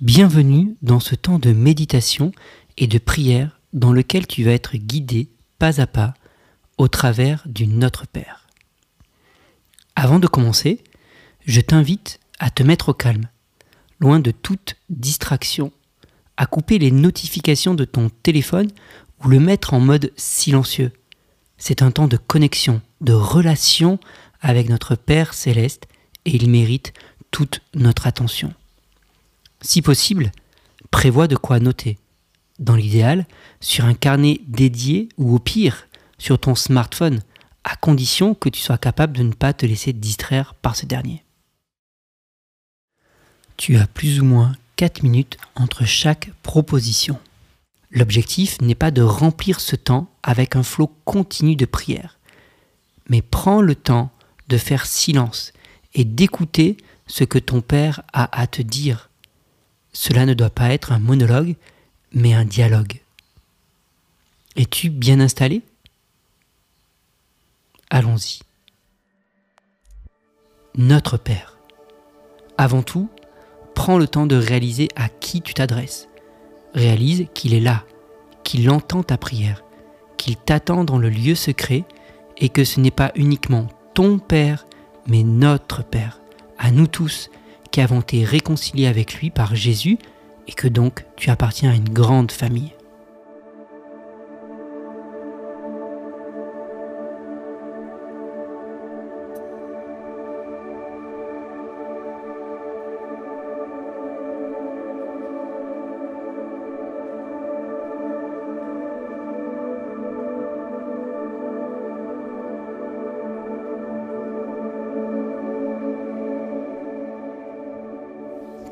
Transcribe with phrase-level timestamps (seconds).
[0.00, 2.30] Bienvenue dans ce temps de méditation
[2.76, 5.28] et de prière dans lequel tu vas être guidé
[5.58, 6.14] pas à pas
[6.76, 8.46] au travers du Notre Père.
[9.96, 10.84] Avant de commencer,
[11.46, 13.28] je t'invite à te mettre au calme,
[13.98, 15.72] loin de toute distraction,
[16.36, 18.70] à couper les notifications de ton téléphone
[19.24, 20.92] ou le mettre en mode silencieux.
[21.56, 23.98] C'est un temps de connexion, de relation
[24.40, 25.88] avec notre Père céleste
[26.24, 26.92] et il mérite
[27.32, 28.54] toute notre attention.
[29.60, 30.30] Si possible,
[30.90, 31.98] prévois de quoi noter.
[32.58, 33.26] Dans l'idéal,
[33.60, 35.88] sur un carnet dédié ou au pire,
[36.18, 37.22] sur ton smartphone,
[37.64, 41.24] à condition que tu sois capable de ne pas te laisser distraire par ce dernier.
[43.56, 47.18] Tu as plus ou moins 4 minutes entre chaque proposition.
[47.90, 52.18] L'objectif n'est pas de remplir ce temps avec un flot continu de prières,
[53.08, 54.10] mais prends le temps
[54.48, 55.52] de faire silence
[55.94, 59.07] et d'écouter ce que ton Père a à te dire.
[60.00, 61.56] Cela ne doit pas être un monologue,
[62.12, 63.00] mais un dialogue.
[64.54, 65.60] Es-tu bien installé?
[67.90, 68.38] Allons-y.
[70.76, 71.58] Notre Père.
[72.58, 73.10] Avant tout,
[73.74, 76.08] prends le temps de réaliser à qui tu t'adresses.
[76.74, 77.84] Réalise qu'il est là,
[78.44, 79.64] qu'il entend ta prière,
[80.16, 81.82] qu'il t'attend dans le lieu secret
[82.36, 84.64] et que ce n'est pas uniquement ton Père,
[85.08, 86.20] mais notre Père,
[86.56, 87.30] à nous tous,
[87.70, 89.98] qui avons été réconciliés avec lui par Jésus
[90.46, 92.72] et que donc tu appartiens à une grande famille.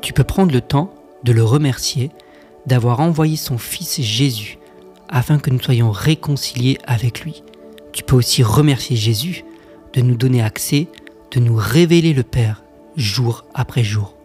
[0.07, 0.93] Tu peux prendre le temps
[1.25, 2.11] de le remercier
[2.65, 4.57] d'avoir envoyé son Fils Jésus
[5.09, 7.43] afin que nous soyons réconciliés avec lui.
[7.91, 9.43] Tu peux aussi remercier Jésus
[9.91, 10.87] de nous donner accès,
[11.31, 12.63] de nous révéler le Père
[12.95, 14.15] jour après jour.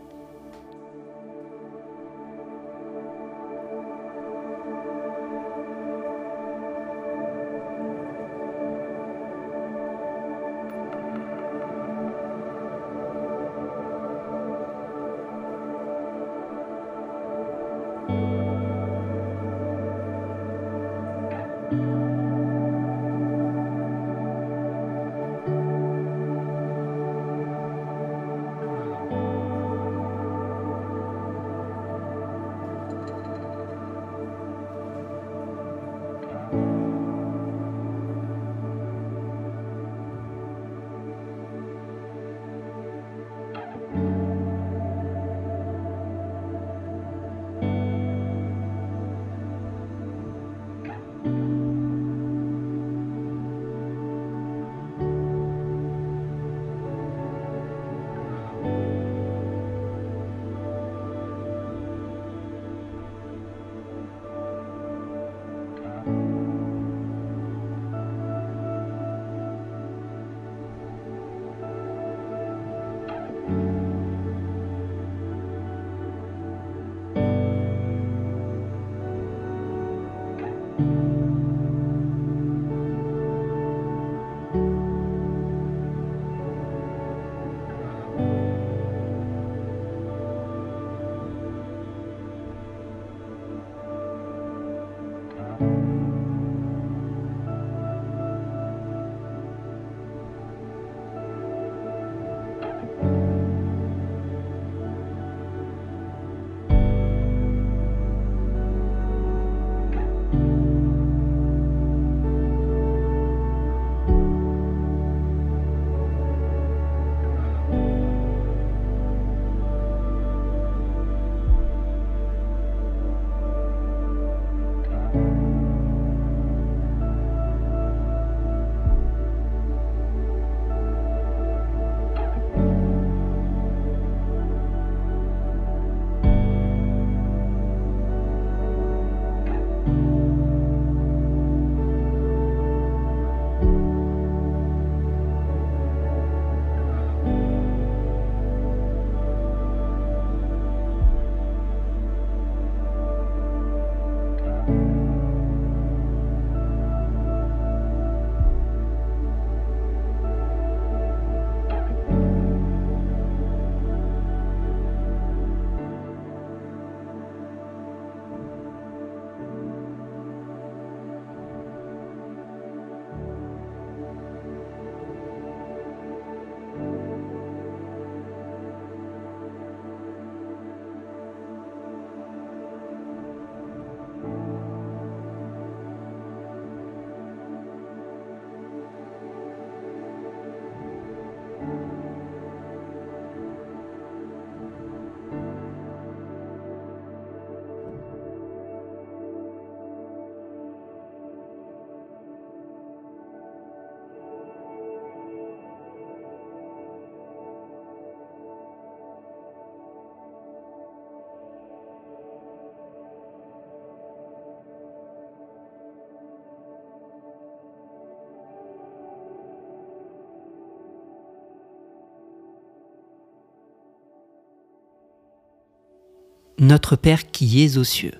[226.62, 228.14] Notre Père qui es aux cieux.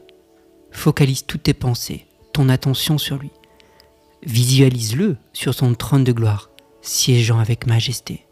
[0.72, 3.30] Focalise toutes tes pensées, ton attention sur lui.
[4.24, 6.50] Visualise-le sur son trône de gloire,
[6.80, 8.26] siégeant avec majesté.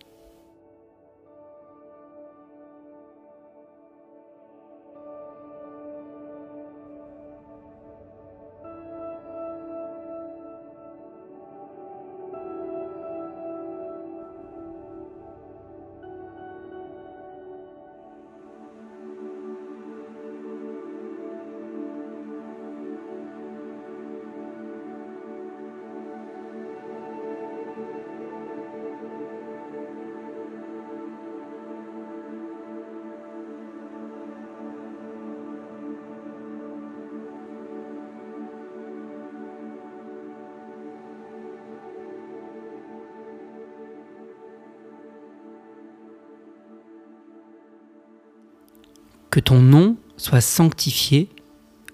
[49.51, 51.29] Ton nom soit sanctifié,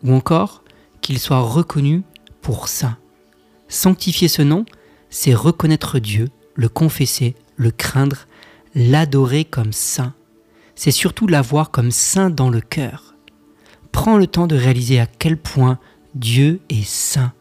[0.03, 0.63] ou encore
[1.01, 2.03] qu'il soit reconnu
[2.43, 2.99] pour saint.
[3.67, 4.67] Sanctifier ce nom,
[5.09, 8.27] c'est reconnaître Dieu, le confesser, le craindre,
[8.75, 10.13] l'adorer comme saint.
[10.75, 13.15] C'est surtout l'avoir comme saint dans le cœur.
[13.91, 15.79] Prends le temps de réaliser à quel point
[16.15, 17.33] Dieu est saint.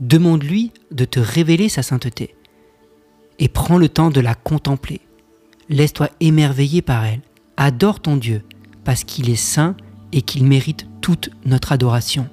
[0.00, 2.34] Demande-lui de te révéler sa sainteté.
[3.38, 5.02] Et prends le temps de la contempler.
[5.68, 7.20] Laisse-toi émerveiller par elle.
[7.58, 8.42] Adore ton Dieu
[8.84, 9.76] parce qu'il est saint
[10.12, 12.28] et qu'il mérite toute notre adoration.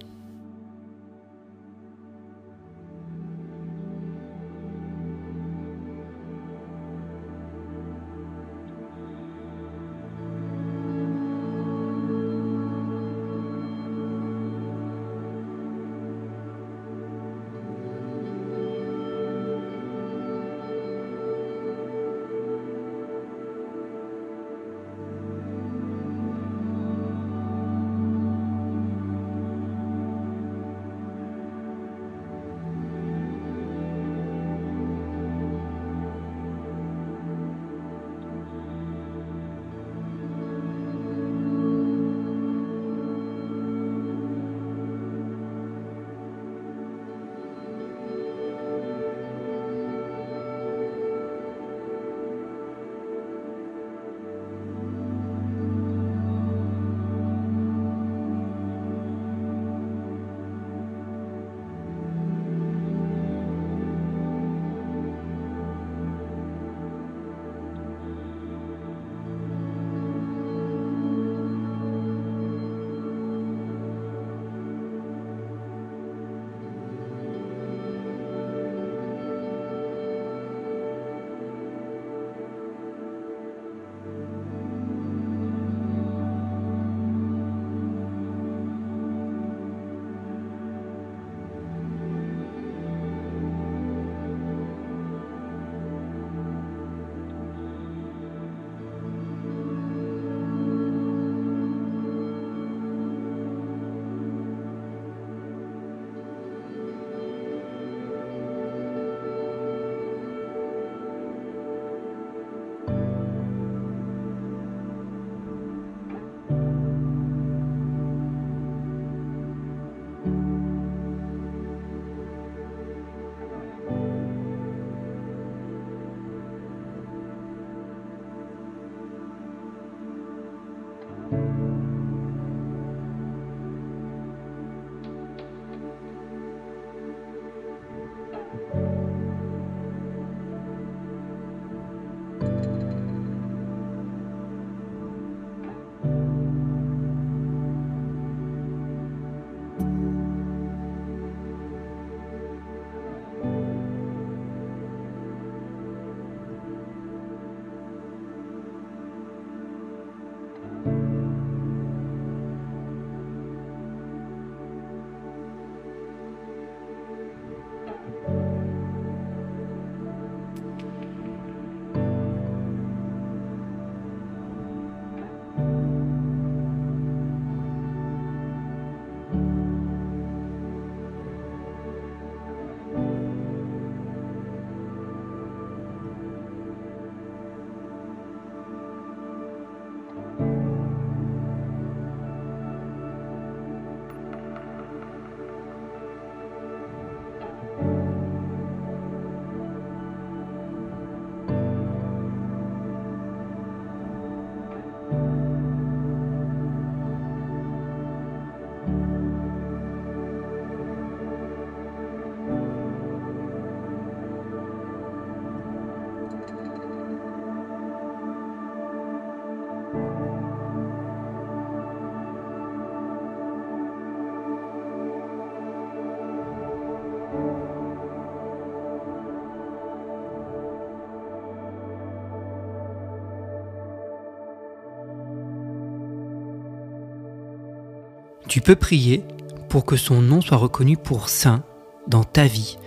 [238.48, 239.24] Tu peux prier
[239.68, 241.64] pour que son nom soit reconnu pour saint
[242.08, 242.78] dans ta vie,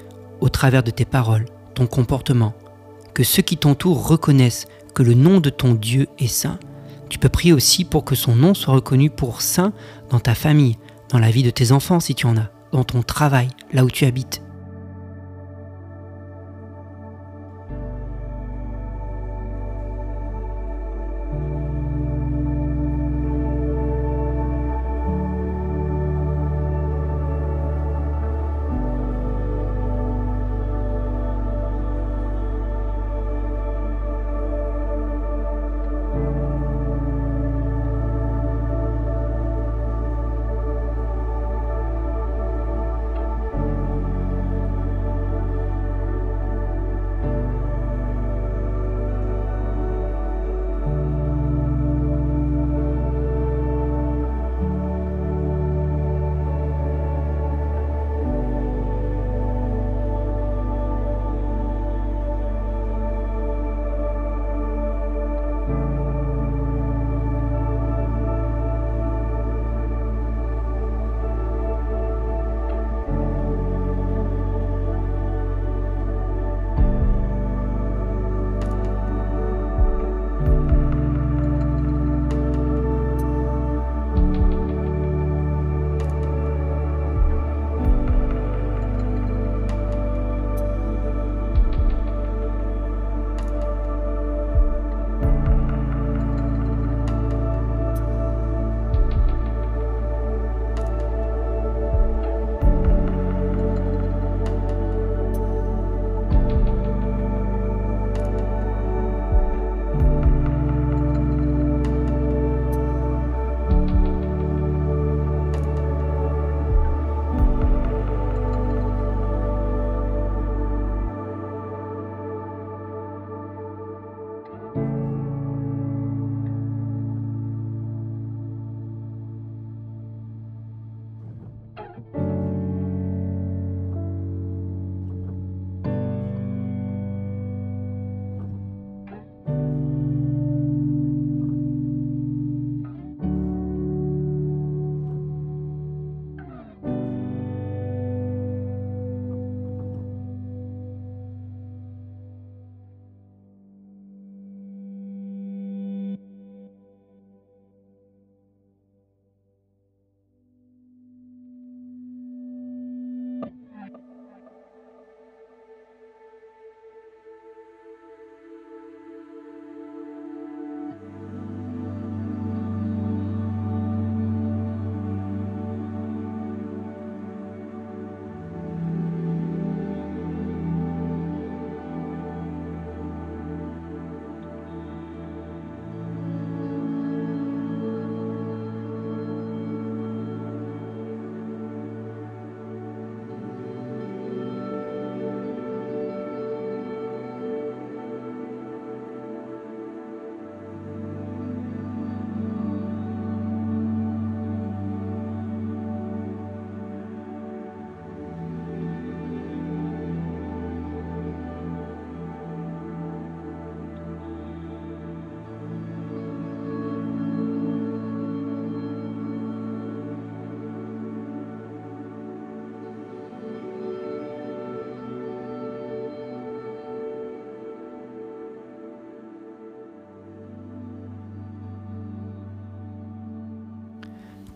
[0.40, 2.54] au travers de tes paroles, ton comportement,
[3.12, 6.58] que ceux qui t'entourent reconnaissent que le nom de ton Dieu est saint.
[7.10, 9.72] Tu peux prier aussi pour que son nom soit reconnu pour saint
[10.08, 10.78] dans ta famille,
[11.10, 13.90] dans la vie de tes enfants si tu en as, dans ton travail, là où
[13.90, 14.42] tu habites.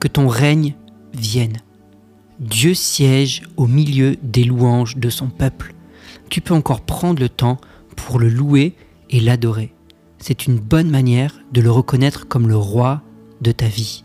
[0.04, 0.74] Que ton règne
[1.14, 1.56] vienne.
[2.38, 5.74] Dieu siège au milieu des louanges de son peuple.
[6.28, 7.58] Tu peux encore prendre le temps
[7.96, 8.74] pour le louer
[9.08, 9.72] et l'adorer.
[10.18, 13.00] C'est une bonne manière de le reconnaître comme le roi
[13.40, 14.04] de ta vie.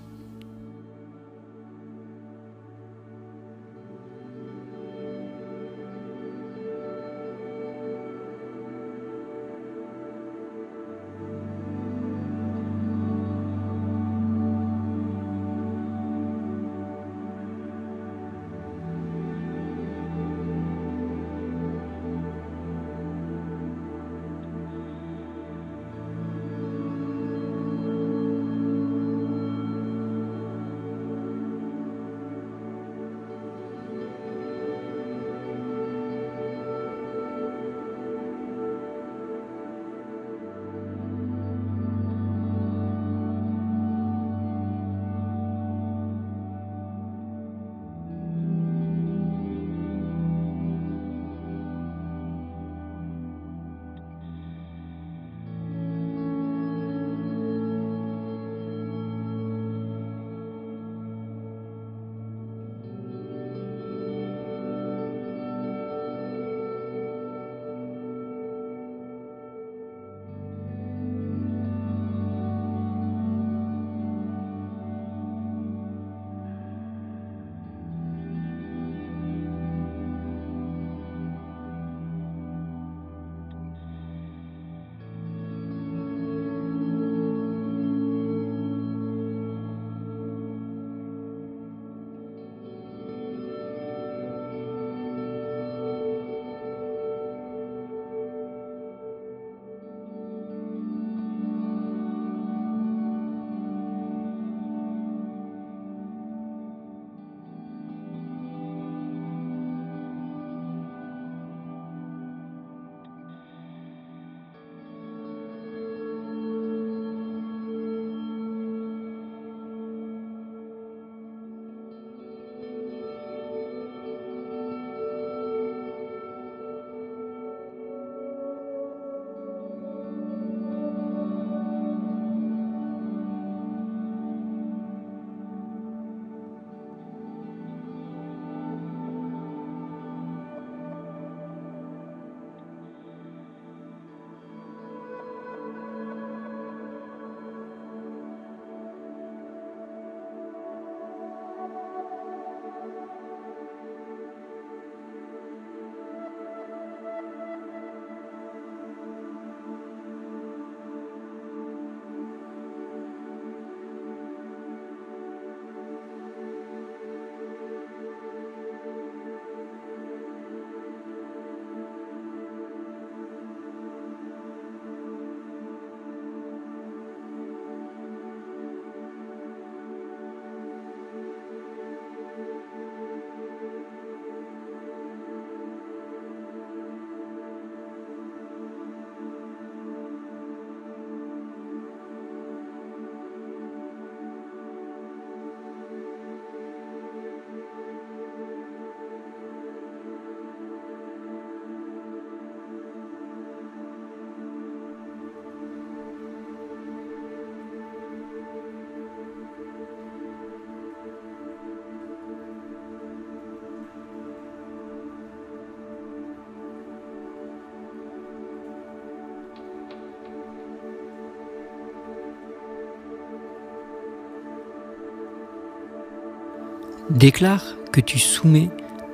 [227.10, 228.70] Déclare que tu soumets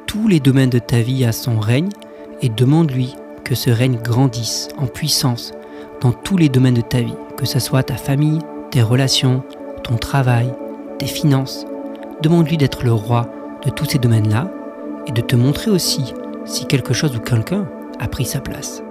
[0.05, 1.87] tous les domaines de ta vie à son règne
[2.41, 5.53] et demande-lui que ce règne grandisse en puissance
[6.01, 9.43] dans tous les domaines de ta vie, que ce soit ta famille, tes relations,
[9.81, 10.51] ton travail,
[10.99, 11.65] tes finances.
[12.21, 13.29] Demande-lui d'être le roi
[13.65, 14.51] de tous ces domaines-là
[15.07, 17.65] et de te montrer aussi si quelque chose ou quelqu'un
[18.01, 18.83] a pris sa place.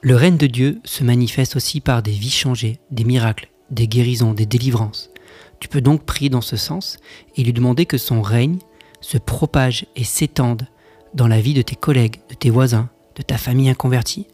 [0.00, 4.32] Le règne de Dieu se manifeste aussi par des vies changées, des miracles, des guérisons,
[4.32, 5.10] des délivrances.
[5.58, 6.98] Tu peux donc prier dans ce sens
[7.36, 8.58] et lui demander que son règne
[9.00, 10.68] se propage et s'étende
[11.14, 14.28] dans la vie de tes collègues, de tes voisins, de ta famille inconvertie.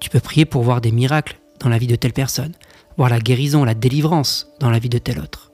[0.00, 2.54] Tu peux prier pour voir des miracles dans la vie de telle personne,
[2.96, 5.53] voir la guérison, la délivrance dans la vie de tel autre.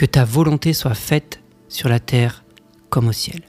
[0.00, 2.42] Que ta volonté soit faite sur la terre
[2.88, 3.42] comme au ciel.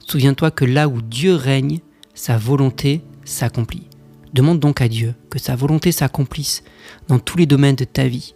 [0.00, 1.78] Souviens-toi que là où Dieu règne,
[2.12, 3.86] sa volonté s'accomplit.
[4.32, 6.64] Demande donc à Dieu que sa volonté s'accomplisse
[7.06, 8.34] dans tous les domaines de ta vie,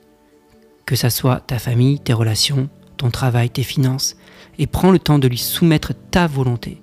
[0.86, 4.16] que ça soit ta famille, tes relations, ton travail, tes finances,
[4.60, 6.80] et prends le temps de lui soumettre ta volonté,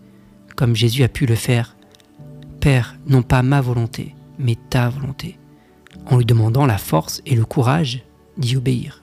[0.57, 1.77] comme Jésus a pu le faire.
[2.59, 5.39] Père, non pas ma volonté, mais ta volonté,
[6.07, 8.03] en lui demandant la force et le courage
[8.37, 9.02] d'y obéir.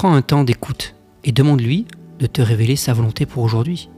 [0.00, 1.84] Prends un temps d'écoute et demande-lui
[2.20, 3.90] de te révéler sa volonté pour aujourd'hui.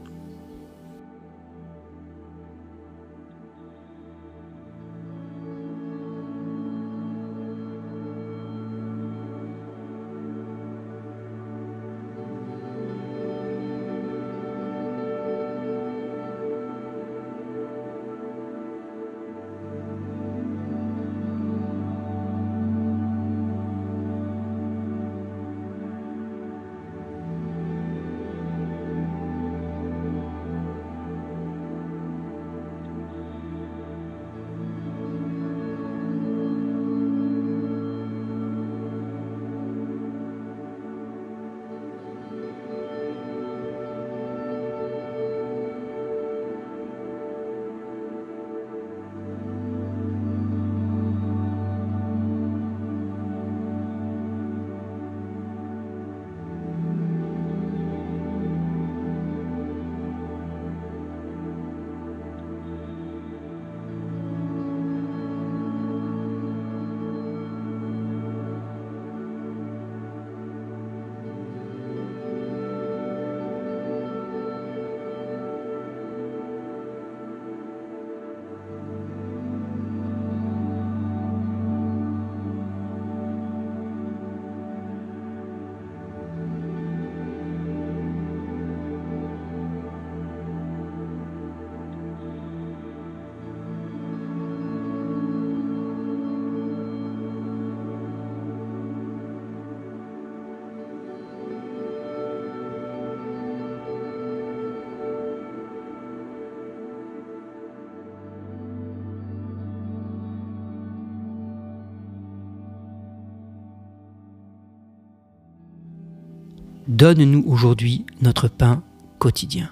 [116.87, 118.83] Donne-nous aujourd'hui notre pain
[119.19, 119.69] quotidien.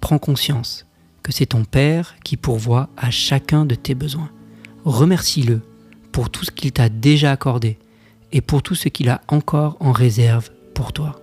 [0.00, 0.86] Prends conscience
[1.22, 4.30] que c'est ton Père qui pourvoit à chacun de tes besoins.
[4.84, 5.60] Remercie-le
[6.10, 7.78] pour tout ce qu'il t'a déjà accordé
[8.32, 11.20] et pour tout ce qu'il a encore en réserve pour toi.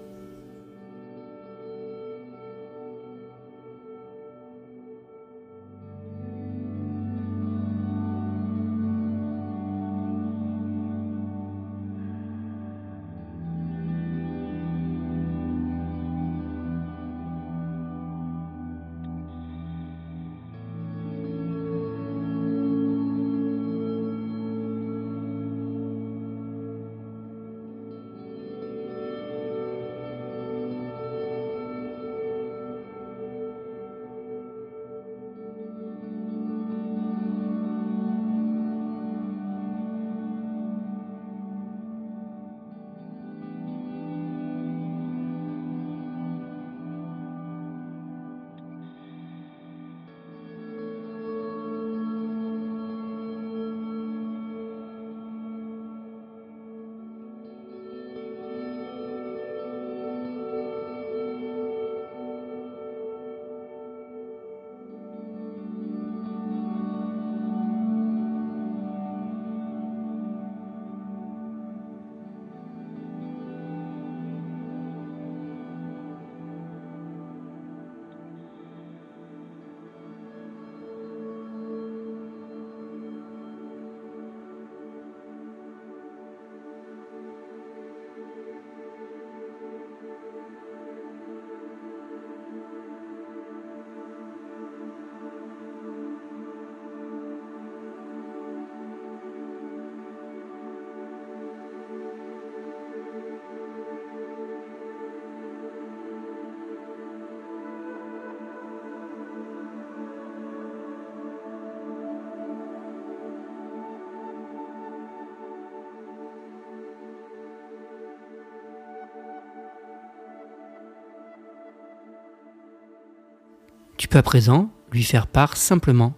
[124.07, 126.13] Tu peux à présent lui faire part simplement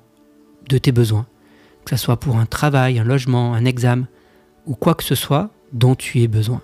[0.70, 1.26] de tes besoins,
[1.86, 4.08] que ce soit pour un travail, un logement, un examen
[4.68, 6.62] ou quoi que ce soit dont tu aies besoin.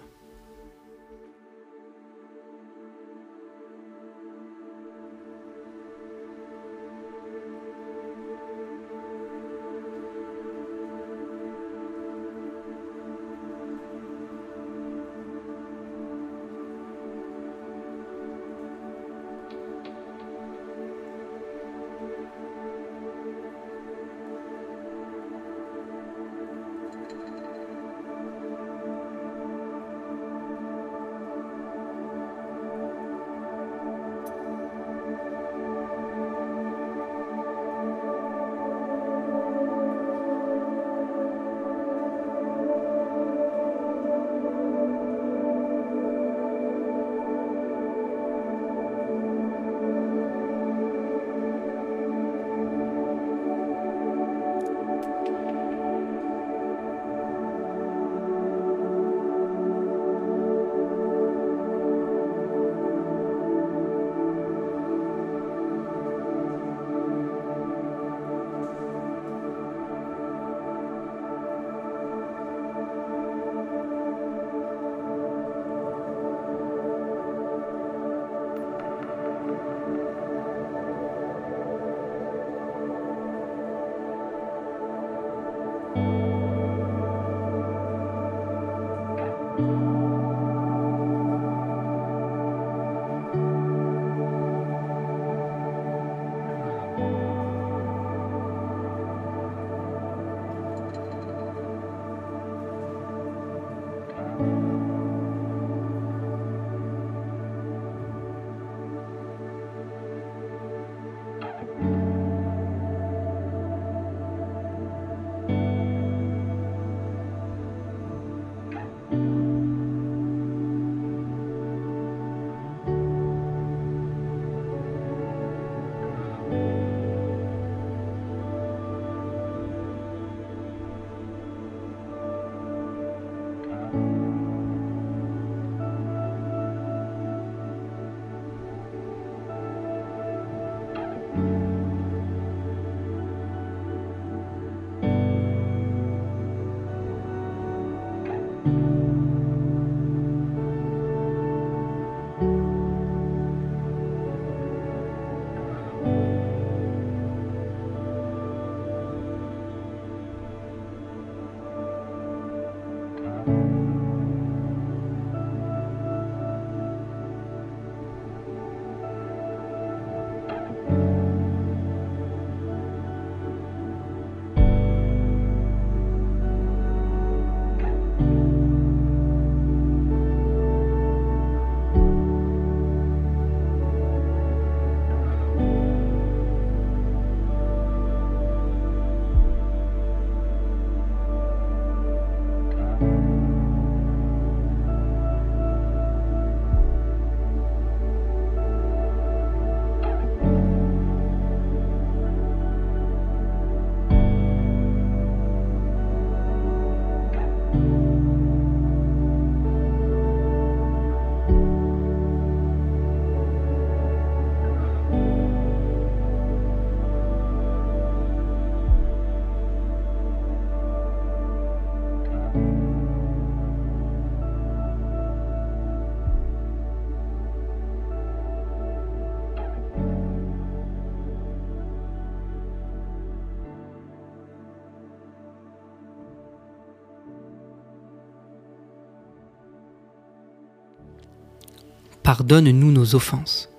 [242.25, 243.69] Pardonne-nous nos offenses.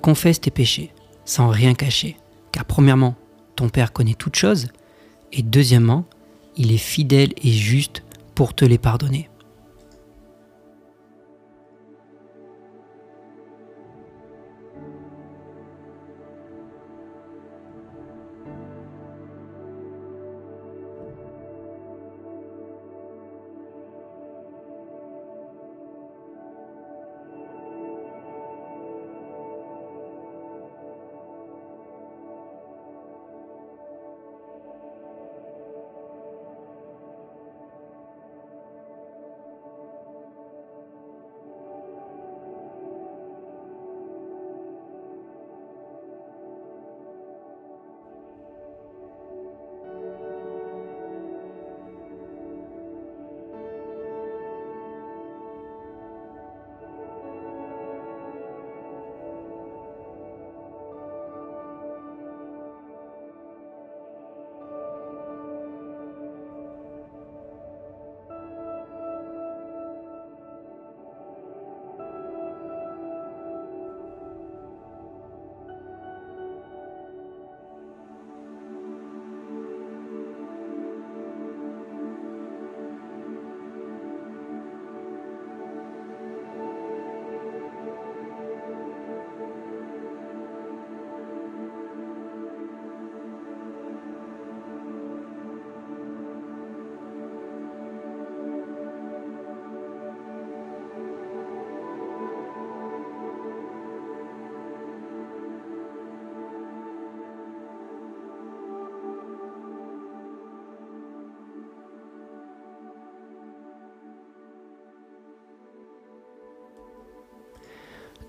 [0.00, 0.90] Confesse tes péchés,
[1.26, 2.16] sans rien cacher,
[2.50, 3.14] car premièrement,
[3.56, 4.68] ton Père connaît toutes choses,
[5.32, 6.06] et deuxièmement,
[6.56, 9.28] il est fidèle et juste pour te les pardonner.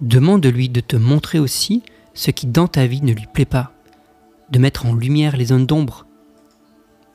[0.04, 1.82] Demande-lui de te montrer aussi
[2.14, 3.72] ce qui dans ta vie ne lui plaît pas,
[4.49, 6.06] de mettre en lumière les zones d'ombre,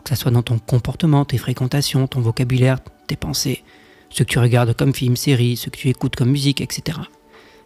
[0.02, 3.62] que ce soit dans ton comportement, tes fréquentations, ton vocabulaire, tes pensées,
[4.08, 6.98] ce que tu regardes comme film, série, ce que tu écoutes comme musique, etc.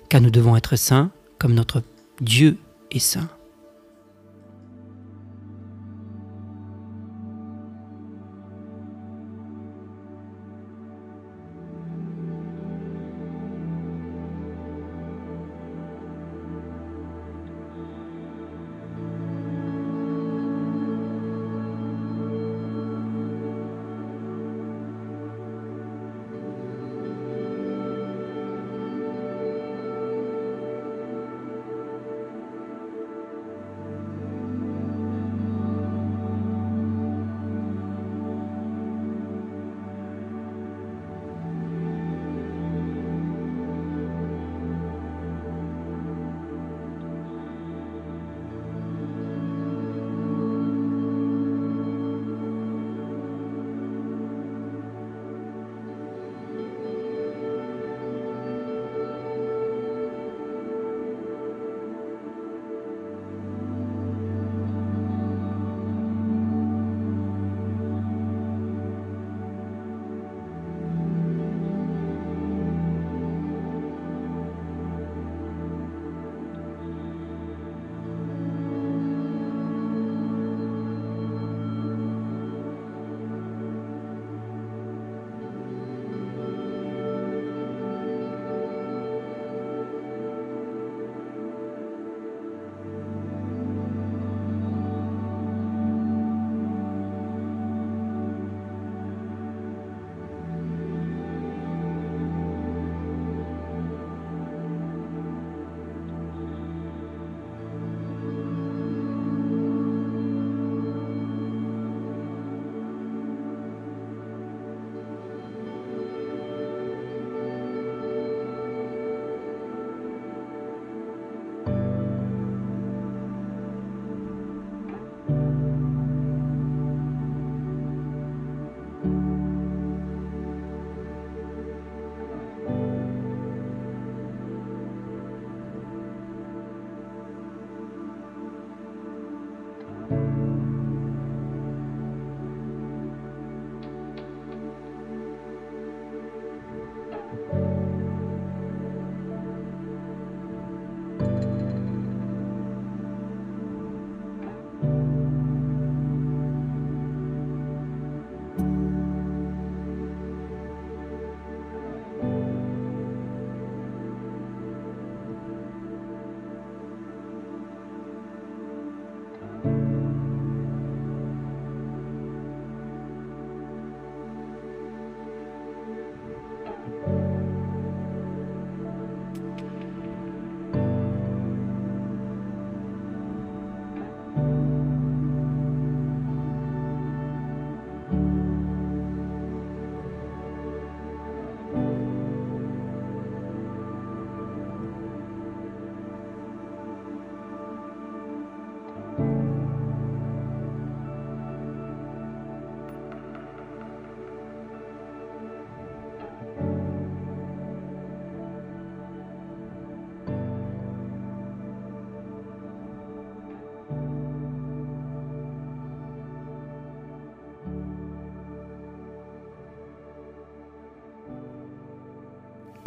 [0.08, 1.84] Car nous devons être saints comme notre
[2.20, 2.58] Dieu
[2.90, 3.28] est saint.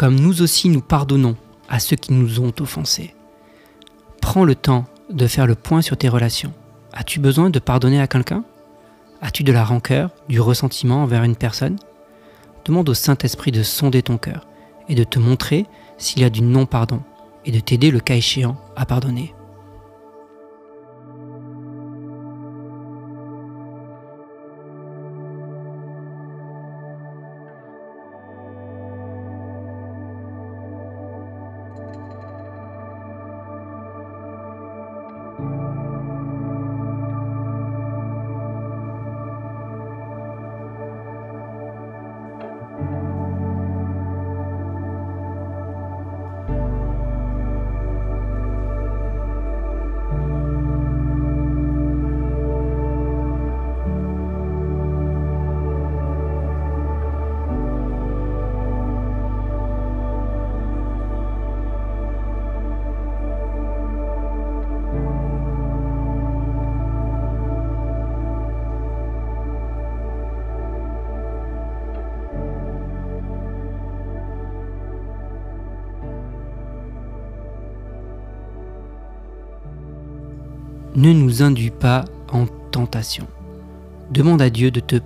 [0.06, 1.36] Comme nous aussi nous pardonnons
[1.68, 3.16] à ceux qui nous ont offensés.
[4.22, 6.53] Prends le temps de faire le point sur tes relations.
[6.93, 8.43] As-tu besoin de pardonner à quelqu'un?
[9.24, 11.80] As-tu de la rancœur, du ressentiment envers une personne?
[12.66, 14.45] Demande au Saint-Esprit de sonder ton cœur
[14.89, 15.66] et de te montrer
[15.97, 17.01] s'il y a du non-pardon
[17.43, 19.34] et de t'aider le cas échéant à pardonner.
[80.96, 83.28] Ne nous induis pas en tentation.
[84.12, 84.98] Demande à Dieu de te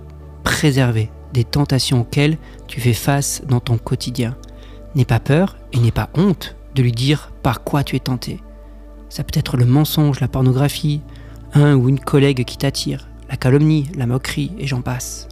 [0.44, 4.36] préserver des tentations auxquelles tu fais face dans ton quotidien.
[4.94, 8.40] N'aie pas peur et n'aie pas honte de lui dire par quoi tu es tenté.
[9.08, 11.00] Ça peut être le mensonge, la pornographie,
[11.54, 15.28] un ou une collègue qui t'attire, la calomnie, la moquerie, et j'en passe.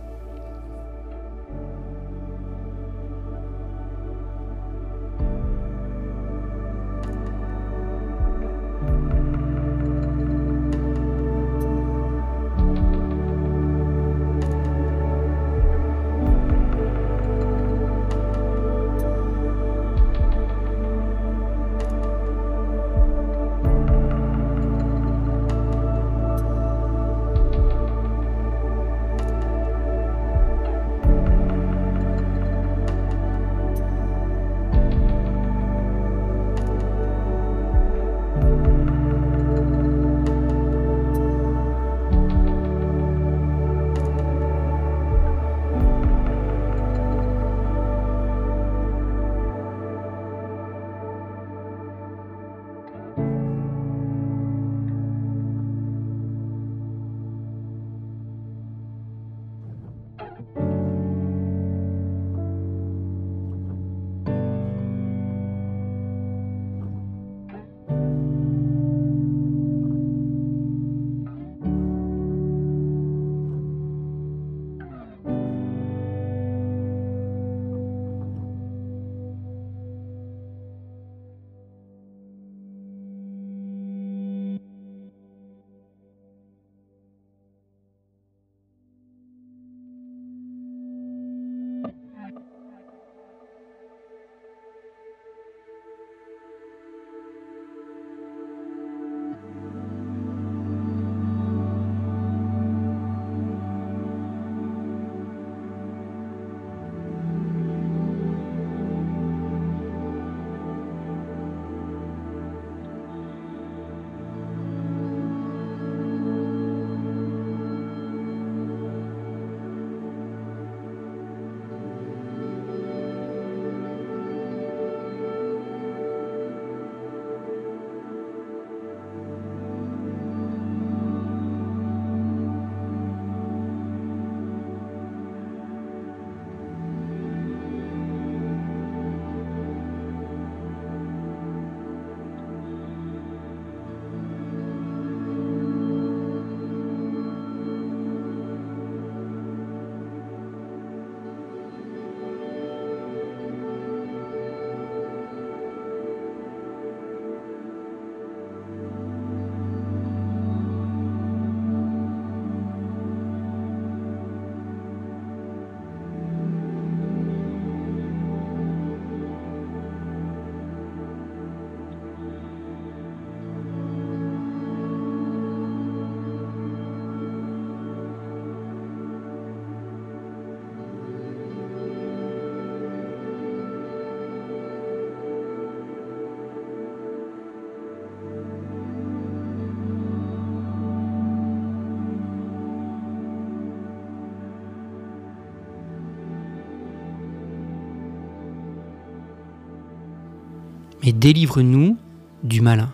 [201.08, 201.96] Mais délivre-nous
[202.44, 202.92] du malin.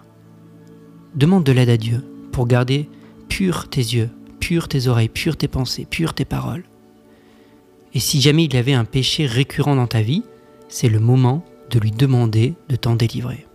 [1.16, 2.88] Demande de l'aide à Dieu pour garder
[3.28, 4.08] purs tes yeux,
[4.38, 6.62] purs tes oreilles, pures tes pensées, pures tes paroles.
[7.92, 10.22] Et si jamais il y avait un péché récurrent dans ta vie,
[10.68, 13.48] c'est le moment de lui demander de t'en délivrer.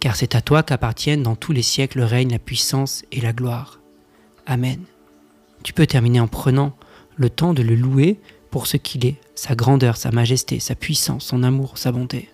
[0.00, 3.32] Car c'est à toi qu'appartiennent dans tous les siècles le règne, la puissance et la
[3.32, 3.80] gloire.
[4.46, 4.80] Amen.
[5.62, 6.76] Tu peux terminer en prenant
[7.16, 8.20] le temps de le louer
[8.50, 12.30] pour ce qu'il est, sa grandeur, sa majesté, sa puissance, son amour, sa bonté.